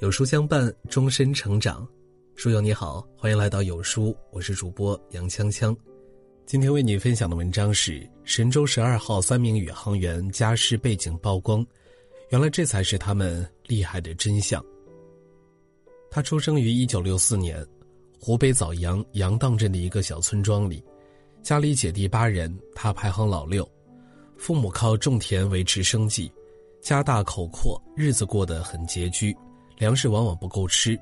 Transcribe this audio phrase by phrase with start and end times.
[0.00, 1.84] 有书相伴，终身成长。
[2.36, 5.76] 书友你好，欢迎来到有书，我是主播杨锵锵。
[6.46, 11.66] 今天为你分享的文章是神舟十二号三名宇航员家世背景曝光，
[12.28, 14.64] 原来这才是他们厉害的真相。
[16.12, 17.66] 他出生于一九六四年，
[18.20, 20.80] 湖北枣阳杨荡镇的一个小村庄里，
[21.42, 23.68] 家里姐弟八人，他排行老六，
[24.36, 26.30] 父母靠种田维持生计，
[26.80, 29.36] 家大口阔，日子过得很拮据。
[29.78, 30.98] 粮食往往不够吃，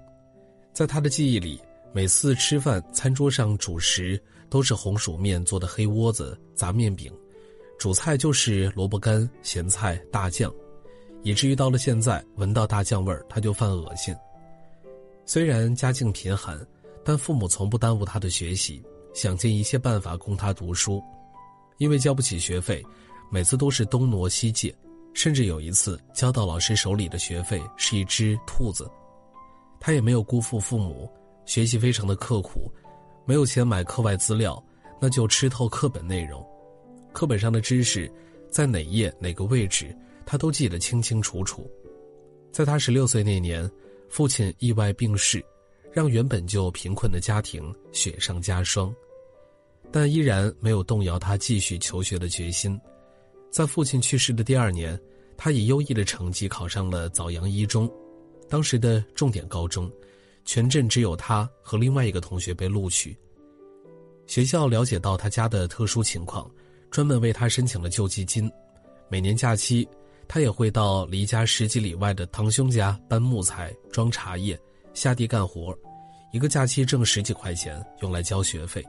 [0.70, 1.58] 在他的记忆里，
[1.94, 7.10] 每次吃饭，餐桌上主食都是红薯面做的黑窝子、杂面饼，
[7.78, 10.52] 主菜就是萝卜干、咸菜、大酱，
[11.22, 14.14] 以至于到了现在，闻到大酱味儿他就犯恶心。
[15.24, 16.60] 虽然家境贫寒，
[17.02, 18.82] 但父母从不耽误他的学习，
[19.14, 21.02] 想尽一切办法供他读书。
[21.78, 22.84] 因为交不起学费，
[23.30, 24.74] 每次都是东挪西借。
[25.16, 28.86] 甚至有一次交到老师手里的学费是一只兔子，
[29.80, 31.10] 他也没有辜负父母，
[31.46, 32.70] 学习非常的刻苦，
[33.24, 34.62] 没有钱买课外资料，
[35.00, 36.46] 那就吃透课本内容，
[37.14, 38.12] 课本上的知识，
[38.50, 41.66] 在哪页哪个位置，他都记得清清楚楚。
[42.52, 43.68] 在他十六岁那年，
[44.10, 45.42] 父亲意外病逝，
[45.94, 48.94] 让原本就贫困的家庭雪上加霜，
[49.90, 52.78] 但依然没有动摇他继续求学的决心。
[53.50, 54.98] 在父亲去世的第二年，
[55.36, 57.90] 他以优异的成绩考上了枣阳一中，
[58.48, 59.90] 当时的重点高中，
[60.44, 63.16] 全镇只有他和另外一个同学被录取。
[64.26, 66.50] 学校了解到他家的特殊情况，
[66.90, 68.50] 专门为他申请了救济金。
[69.08, 69.88] 每年假期，
[70.28, 74.58] 他也会到离家十几里外的堂兄家搬木材、装茶叶、
[74.92, 75.72] 下地干活，
[76.32, 78.84] 一个假期挣十几块钱用来交学费。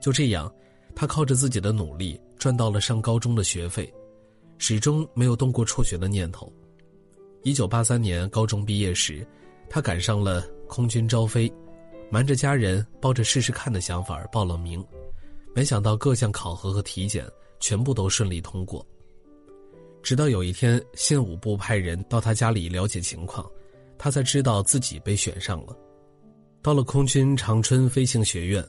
[0.00, 0.52] 就这样。
[0.94, 3.92] 他靠着自己的努力赚到了上高中的学费，
[4.58, 6.52] 始终没有动过辍学的念头。
[7.42, 9.26] 一九八三年高中毕业时，
[9.68, 11.52] 他赶上了空军招飞，
[12.10, 14.84] 瞒着家人，抱着试试看的想法报了名。
[15.54, 17.26] 没想到各项考核和体检
[17.60, 18.84] 全部都顺利通过。
[20.02, 23.50] 直到有一天，县武部派人到他家里了解情况，
[23.98, 25.76] 他才知道自己被选上了。
[26.62, 28.64] 到了空军长春飞行学院。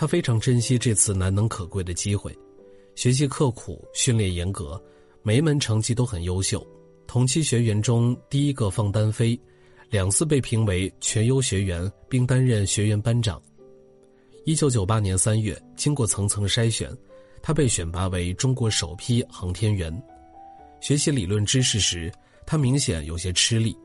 [0.00, 2.34] 他非常珍惜这次难能可贵的机会，
[2.94, 4.82] 学习刻苦，训练严格，
[5.20, 6.66] 每一门成绩都很优秀。
[7.06, 9.38] 同期学员中第一个放单飞，
[9.90, 13.38] 两次被评为全优学员，并担任学员班长。
[14.46, 16.90] 一九九八年三月，经过层层筛选，
[17.42, 19.92] 他被选拔为中国首批航天员。
[20.80, 22.10] 学习理论知识时，
[22.46, 23.76] 他明显有些吃力。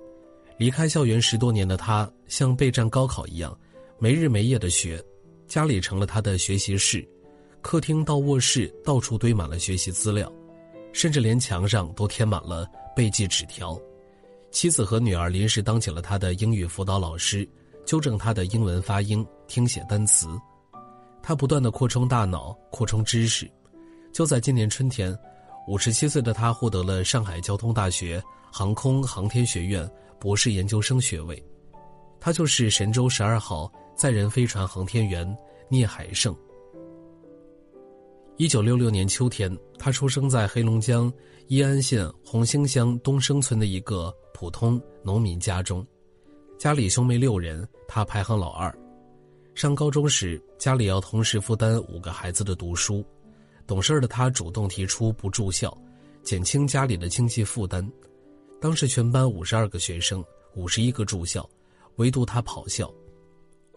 [0.57, 3.53] 离开校园十多年的他，像备战高考一样，
[3.99, 5.03] 没日没夜的学。
[5.47, 7.07] 家里成了他的学习室，
[7.61, 10.31] 客厅到卧室到处堆满了学习资料，
[10.91, 13.79] 甚至连墙上都贴满了背记纸条。
[14.51, 17.47] 妻子和女儿临时当起了他的英语辅导老师，
[17.85, 20.27] 纠正他的英文发音、听写单词。
[21.21, 23.49] 他不断的扩充大脑，扩充知识。
[24.13, 25.17] 就在今年春天，
[25.67, 29.89] 五十七岁的他获得了上海交通大学航空航天学院
[30.19, 31.43] 博士研究生学位。
[32.19, 33.71] 他就是神舟十二号。
[33.95, 35.25] 载人飞船航天员
[35.69, 36.35] 聂海胜。
[38.37, 41.11] 一九六六年秋天，他出生在黑龙江
[41.47, 45.85] 义安县红星乡东升村的一个普通农民家中，
[46.57, 48.77] 家里兄妹六人，他排行老二。
[49.53, 53.05] 上高中时，家里要同时负担五个孩子的读书，
[53.65, 55.75] 懂事的他主动提出不住校，
[56.21, 57.89] 减轻家里的经济负担。
[58.59, 60.21] 当时全班五十二个学生，
[60.55, 61.49] 五十一个住校，
[61.95, 62.93] 唯独他跑校。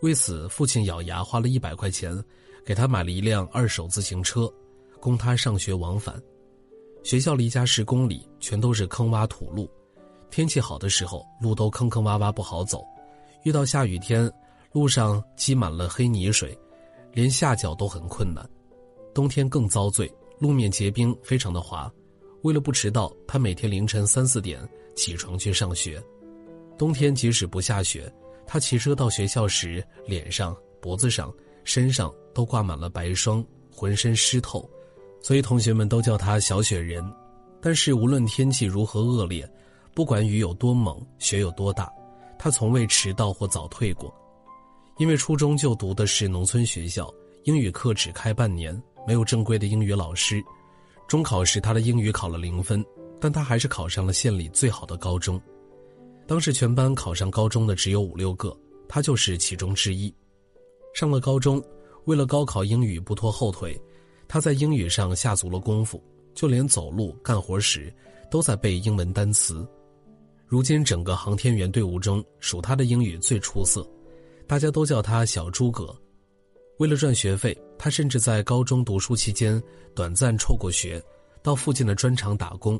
[0.01, 2.17] 为此，父亲咬牙花了一百块钱，
[2.65, 4.53] 给他买了一辆二手自行车，
[5.01, 6.21] 供他上学往返。
[7.03, 9.69] 学校离家十公里，全都是坑洼土路，
[10.31, 12.79] 天气好的时候，路都坑坑洼洼不好走；
[13.43, 14.31] 遇到下雨天，
[14.73, 16.57] 路上积满了黑泥水，
[17.13, 18.49] 连下脚都很困难。
[19.13, 21.91] 冬天更遭罪，路面结冰，非常的滑。
[22.43, 24.61] 为了不迟到，他每天凌晨三四点
[24.95, 26.01] 起床去上学。
[26.77, 28.13] 冬天即使不下雪。
[28.49, 31.31] 他骑车到学校时，脸上、脖子上、
[31.65, 34.69] 身上都挂满了白霜，浑身湿透，
[35.23, 37.05] 所以同学们都叫他“小雪人”。
[37.61, 39.47] 但是无论天气如何恶劣，
[39.93, 41.93] 不管雨有多猛、雪有多大，
[42.39, 44.13] 他从未迟到或早退过。
[44.97, 47.13] 因为初中就读的是农村学校，
[47.45, 48.75] 英语课只开半年，
[49.07, 50.43] 没有正规的英语老师。
[51.07, 52.85] 中考时他的英语考了零分，
[53.21, 55.39] 但他还是考上了县里最好的高中。
[56.29, 58.55] 当时全班考上高中的只有五六个，
[58.87, 60.15] 他就是其中之一。
[60.93, 61.61] 上了高中，
[62.05, 63.81] 为了高考英语不拖后腿，
[64.29, 66.05] 他在英语上下足了功夫，
[66.35, 67.91] 就连走路干活时
[68.31, 69.67] 都在背英文单词。
[70.47, 73.89] 如今整个航天员队伍中，属他的英语最出色，
[74.47, 75.97] 大家都叫他小诸葛。
[76.77, 79.61] 为了赚学费，他甚至在高中读书期间
[79.95, 81.03] 短暂辍过学，
[81.43, 82.79] 到附近的砖厂打工。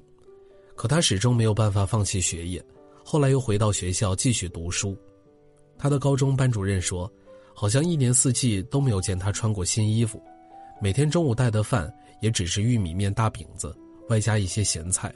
[0.75, 2.63] 可他始终没有办法放弃学业，
[3.11, 4.95] 后来又回到学校继续读书。
[5.79, 7.11] 他的高中班主任说，
[7.55, 10.23] 好像一年四季都没有见他穿过新衣服，
[10.79, 11.91] 每天中午带的饭
[12.21, 13.75] 也只是玉米面大饼子，
[14.11, 15.11] 外加一些咸菜。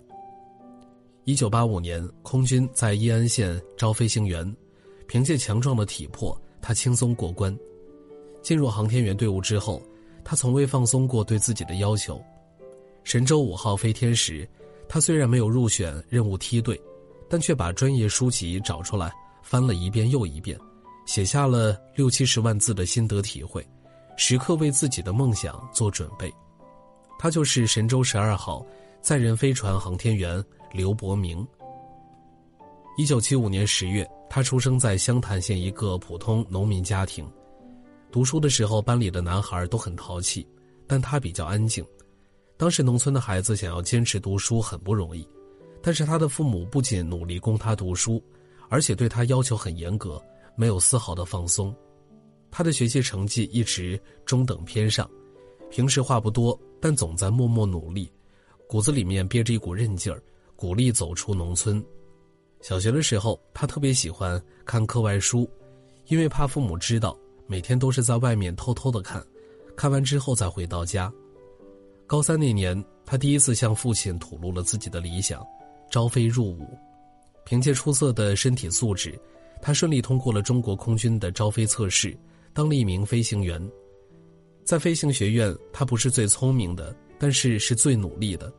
[1.25, 4.51] 一九八五年，空军在义安县招飞行员，
[5.07, 7.55] 凭借强壮的体魄，他轻松过关。
[8.41, 9.83] 进入航天员队伍之后，
[10.25, 12.19] 他从未放松过对自己的要求。
[13.05, 14.49] 神舟五号飞天时，
[14.89, 16.81] 他虽然没有入选任务梯队，
[17.33, 19.11] 但却把专业书籍找出来
[19.43, 20.59] 翻了一遍又一遍，
[21.07, 23.67] 写下了六七十万字的心得体会，
[24.19, 26.31] 时刻为自己的梦想做准备。
[27.19, 28.63] 他就是神舟十二号
[29.01, 30.45] 载人飞船航天员。
[30.75, 31.47] 刘伯明。
[32.99, 37.27] 一九七五年十月，他出生在湘潭县一个普通农民家庭。
[38.11, 40.47] 读书的时候，班里的男孩都很淘气，
[40.87, 41.83] 但他比较安静。
[42.59, 45.27] 当时农村的孩子想要坚持读书很不容易，
[45.83, 48.23] 但是他的父母不仅努力供他读书，
[48.69, 50.23] 而且对他要求很严格，
[50.55, 51.75] 没有丝毫的放松。
[52.51, 55.11] 他的学习成绩一直中等偏上，
[55.71, 58.11] 平时话不多，但总在默默努力，
[58.69, 60.23] 骨子里面憋着一股韧劲儿。
[60.55, 61.85] 鼓励走出农村。
[62.61, 65.51] 小学的时候，他特别喜欢看课外书，
[66.07, 67.19] 因为怕父母知道，
[67.49, 69.21] 每天都是在外面偷偷的看，
[69.77, 71.13] 看完之后再回到家。
[72.07, 75.45] 高三那年，他第一次向父亲吐露了自己的理想，
[75.93, 76.67] 招飞入伍。
[77.45, 79.17] 凭借出色的身体素质，
[79.61, 82.17] 他顺利通过了中国空军的招飞测试，
[82.55, 83.63] 当了一名飞行员。
[84.65, 88.51] 在飞行学院，他不是最聪明的，但是是最努力的。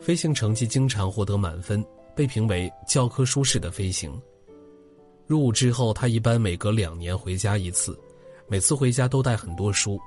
[0.00, 1.84] 飞行成绩经常获得满分，
[2.16, 4.10] 被评为教科书式的飞行。
[5.26, 7.98] 入伍之后，他一般每隔两年回家一次，
[8.48, 10.00] 每次回家都带很多书，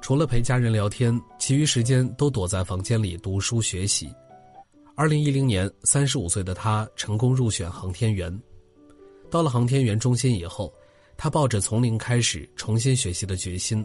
[0.00, 4.12] 除了陪家人聊天，其余时间都躲在房间里读书学习。
[4.94, 8.36] 二零一零年，三十五岁的他成功入选航天员。
[9.30, 10.72] 到了航天员中心以后，
[11.16, 13.84] 他抱着从零开始重新学习的决心，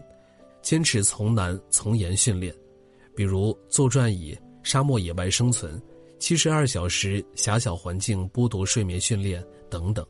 [0.62, 2.54] 坚持从难从严训练，
[3.16, 4.38] 比如坐转椅。
[4.64, 5.82] 沙漠野外生存，
[6.20, 10.06] 七十二小时狭小环境剥夺睡眠训练等等。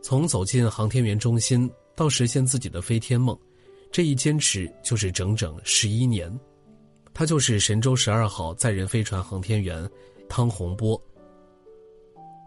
[0.00, 3.38] 从走进航天员中心到实现自己的飞天梦，
[3.92, 6.34] 这一坚持就是整整十一年。
[7.14, 9.88] 他就是神舟十二号载人飞船航天员
[10.28, 11.00] 汤洪波。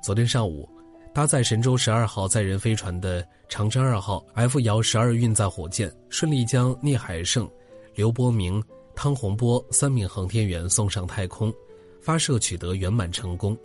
[0.04, 0.69] 昨天上午，
[1.14, 7.50] 搭载神舟十二号载人飞船的长征二号 F 遥十二运载火箭顺利将聂海胜、
[7.96, 8.62] 刘伯明。
[9.00, 11.54] 汤洪波三名航天员送上太空，
[12.02, 13.56] 发射取得圆满成功。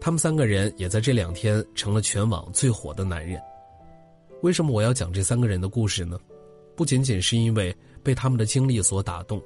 [0.00, 3.40] 他们三个人也在这两天成了全网最火的男人。
[4.42, 6.18] 为什么我要讲这三个人的故事呢？
[6.74, 7.72] 不仅仅是因为
[8.02, 9.40] 被他们的经历所打动，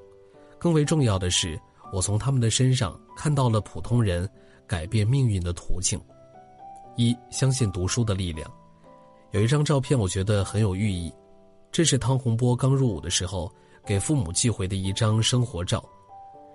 [0.62, 1.60] 更为重要的是，
[1.92, 4.30] 我从他们的身上看到了普通人
[4.64, 6.00] 改变命运的途径。
[6.94, 8.48] 一，相信读书的力量。
[9.32, 11.12] 有一张照片，我觉得很有寓意。
[11.72, 13.52] 这是汤洪波刚入伍的时候。
[13.84, 15.84] 给父母寄回的一张生活照，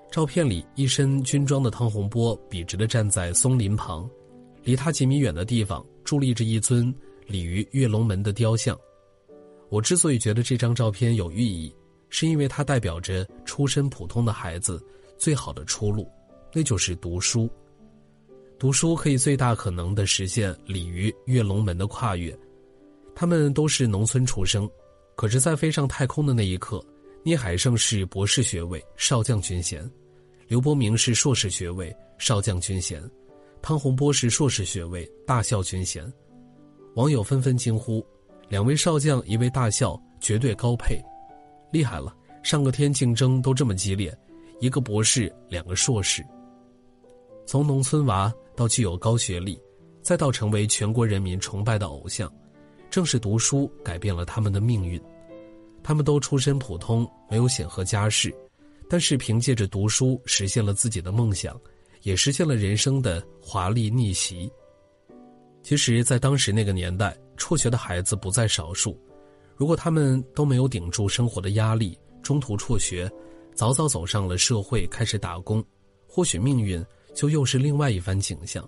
[0.09, 4.09] 照片里一身军装的汤洪波笔直地站在松林旁，
[4.63, 8.79] 离他几米远的地方伫立着一尊鲤鱼跃龙门的雕像。
[9.67, 11.75] 我之所以觉得这张照片有寓意，
[12.09, 14.83] 是因为它代表着出身普通的孩子
[15.17, 16.09] 最好的出路，
[16.53, 17.49] 那就是读书。
[18.59, 22.37] 读书可以最大可能地实现鲤鱼跃龙门的跨越。
[23.15, 24.69] 他们都是农村出生，
[25.15, 26.83] 可是，在飞上太空的那一刻。
[27.23, 29.89] 聂海胜是博士学位少将军衔，
[30.47, 33.03] 刘伯明是硕士学位少将军衔，
[33.61, 36.09] 汤洪波是硕士学位大校军衔。
[36.95, 38.05] 网友纷纷惊呼
[38.47, 41.03] ：“两位少将，一位大校，绝对高配，
[41.71, 42.15] 厉害了！
[42.43, 44.15] 上个天竞争都这么激烈，
[44.59, 46.25] 一个博士，两个硕士。
[47.45, 49.59] 从农村娃到具有高学历，
[50.01, 52.31] 再到成为全国人民崇拜的偶像，
[52.89, 55.01] 正是读书改变了他们的命运。”
[55.83, 58.33] 他们都出身普通，没有显赫家世，
[58.89, 61.57] 但是凭借着读书实现了自己的梦想，
[62.01, 64.51] 也实现了人生的华丽逆袭。
[65.63, 68.99] 其实，在当时那个年代，辍学的孩子不在少数。
[69.57, 73.11] 如果他们都没有顶住生活的压力，中途辍学，
[73.55, 75.63] 早早走上了社会开始打工，
[76.07, 76.83] 或许命运
[77.15, 78.63] 就又是另外一番景象。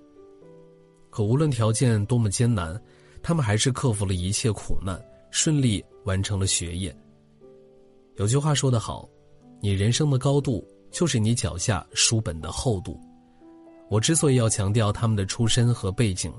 [1.11, 2.79] 可无论条件多么艰难，
[3.21, 6.95] 他们还是克服了一切苦难，顺利完成了学业。
[8.15, 9.07] 有句话说得好，
[9.61, 12.99] 你人生的高度就是你脚下书本的厚度。
[13.89, 16.33] 我之所以要强调他们的出身和背景，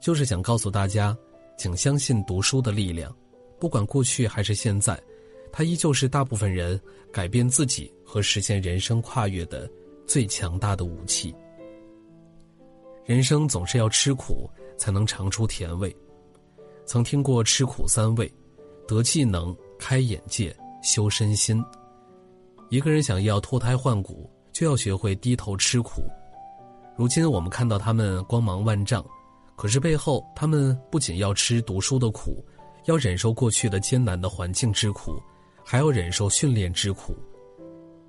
[0.00, 1.16] 就是想告诉大家，
[1.58, 3.14] 请相信读书的力量，
[3.58, 5.00] 不管过去还是现在，
[5.52, 6.80] 它依旧是大部分人
[7.12, 9.70] 改变自己和实现人生跨越的
[10.06, 11.34] 最强大的武器。
[13.04, 15.94] 人生总是要吃苦，才能尝出甜味。
[16.84, 18.32] 曾听过吃苦三味：
[18.86, 21.64] 得技能、开眼界、修身心。
[22.68, 26.02] 一个人想要脱胎换骨，就要学会低头吃苦。
[26.96, 29.04] 如今我们看到他们光芒万丈，
[29.54, 32.44] 可是背后他们不仅要吃读书的苦，
[32.86, 35.20] 要忍受过去的艰难的环境之苦，
[35.64, 37.14] 还要忍受训练之苦。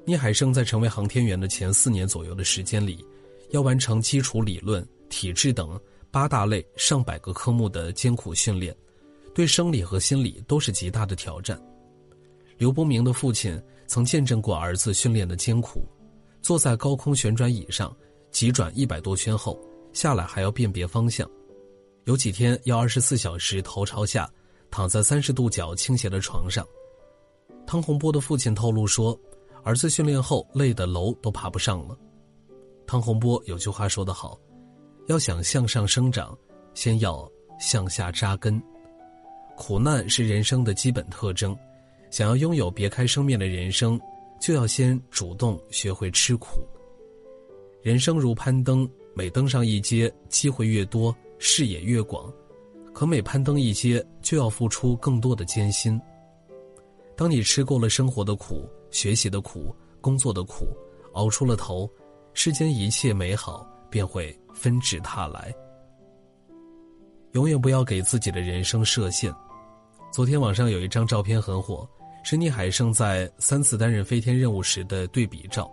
[0.05, 3.05] 聂海胜在成为航天员的前四年左右的时间里，
[3.50, 5.79] 要完成基础理论、体质等
[6.10, 8.75] 八大类上百个科目的艰苦训练，
[9.36, 11.62] 对生理和心理都是极大的挑战。
[12.57, 15.81] 刘伯明的父亲曾见证过儿子训练的艰苦，
[16.41, 17.96] 坐在高空旋转椅上。
[18.29, 19.60] 急转一百多圈后，
[19.93, 21.27] 下来还要辨别方向，
[22.03, 24.29] 有几天要二十四小时头朝下
[24.77, 26.63] 躺在三十度角倾斜的床上。
[27.65, 29.19] 汤洪波的父亲透露说，
[29.63, 31.98] 儿子训练后累得楼都爬不上了。
[32.86, 34.39] 汤洪波有句话说得好，
[35.07, 36.38] 要想向上生长，
[36.75, 37.27] 先要
[37.60, 38.62] 向下扎根。
[39.55, 41.57] 苦难是人生的基本特征，
[42.12, 44.00] 想要拥有别开生面的人生，
[44.39, 46.50] 就要先主动学会吃苦。
[47.81, 52.31] 人生如攀登，每登上一阶，机会越多，视野越广；
[52.97, 56.01] 可每攀登一阶，就要付出更多的艰辛。
[57.15, 60.65] 当你吃够了生活的苦、学习的苦、工作的苦，
[61.13, 61.87] 熬出了头，
[62.33, 65.53] 世间一切美好便会纷至沓来。
[67.33, 69.31] 永远不要给自己的人生设限。
[70.11, 71.87] 昨天网上有一张照片很火，
[72.23, 75.71] 是聂海胜在三次担任飞天任务时的对比照。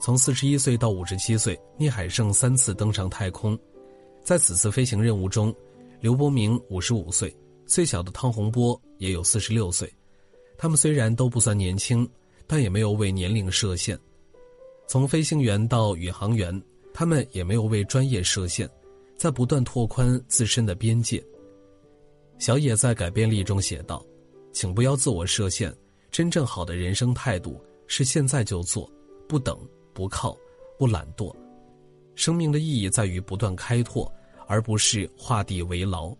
[0.00, 3.58] 从四十一岁到五十七岁，聂海胜三次登上太空。
[4.22, 5.52] 在此次飞行任务中，
[6.02, 7.32] 刘伯明五十五岁，
[7.64, 9.88] 最小的汤洪波也有四十六岁。
[10.58, 12.06] 他们虽然都不算年轻，
[12.44, 13.96] 但也没有为年龄设限。
[14.88, 16.60] 从飞行员到宇航员，
[16.92, 18.68] 他们也没有为专业设限，
[19.16, 21.24] 在不断拓宽自身的边界。
[22.36, 24.04] 小野在改变力中写道
[24.52, 25.72] ：“请不要自我设限，
[26.10, 28.90] 真正好的人生态度是现在就做，
[29.28, 29.56] 不等。”
[29.94, 30.36] 不靠，
[30.78, 31.32] 不懒惰，
[32.14, 34.10] 生命的意义在于不断开拓，
[34.46, 36.14] 而不是画地为牢。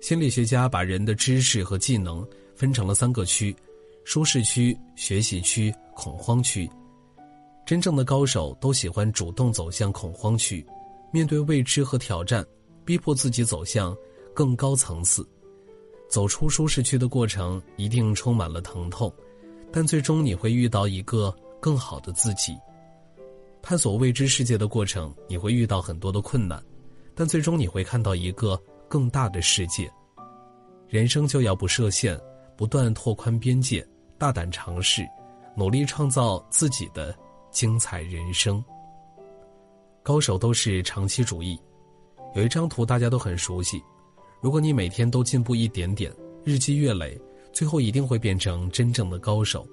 [0.00, 3.54] 心理学家把人的知识和技能分成了三个区：
[4.04, 6.68] 舒适区、学习区、恐慌区。
[7.64, 10.64] 真正的高手都喜欢主动走向恐慌区，
[11.12, 12.46] 面对未知和挑战，
[12.84, 13.96] 逼迫自己走向
[14.32, 15.26] 更高层次。
[16.08, 19.12] 走出舒适区的过程一定充满了疼痛，
[19.72, 22.56] 但最终你会遇到一个更好的自己。
[23.60, 26.62] 探索未知世界的过程，你会遇到很多的困难，
[27.16, 29.90] 但最终你会看到一个更大的世界。
[30.86, 32.16] 人生就要不设限，
[32.56, 33.84] 不断拓宽边界，
[34.18, 35.02] 大胆尝试，
[35.56, 37.16] 努力创造自己的
[37.50, 38.62] 精彩人生。
[40.02, 41.58] 高手都是长期主义，
[42.34, 43.82] 有一张图大家都很熟悉。
[44.40, 46.12] 如果你每天都进步一点点，
[46.44, 47.18] 日积月累，
[47.52, 49.66] 最后一定会变成真正的高手。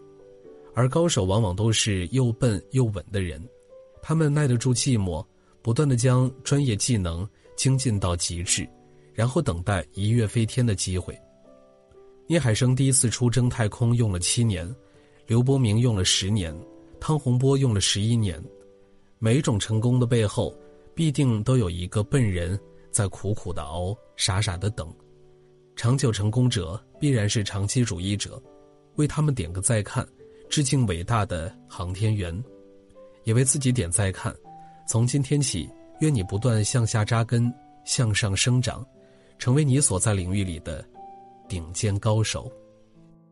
[0.74, 3.40] 而高手往往都是又笨又稳的人。
[4.02, 5.24] 他们耐得住寂寞，
[5.64, 8.68] 不断的将专业技能精进到极致，
[9.14, 11.18] 然后等待一跃飞天的机会。
[12.28, 14.70] 聂海生第一次出征太空用了七年，
[15.26, 16.54] 刘伯明用了十年，
[17.00, 18.44] 汤洪波用了十一年。
[19.20, 20.54] 每一种成功的背后，
[20.94, 22.60] 必定都有一个笨人
[22.92, 24.94] 在苦苦的熬，傻傻的等。
[25.76, 28.42] 长久成功者必然是长期主义者，
[28.96, 30.06] 为他们点个再看，
[30.50, 32.44] 致敬伟大的航天员。
[33.24, 34.36] 也为自己点再看，
[34.86, 38.86] 从今天起，愿你不断向下扎根，向上生长，
[39.40, 40.86] 成为你所在领域里的
[41.48, 42.52] 顶尖高手。